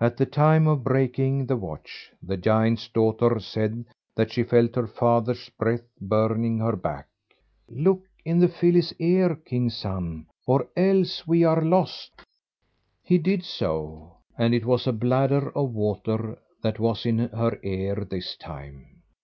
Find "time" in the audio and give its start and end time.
0.26-0.66, 18.34-19.02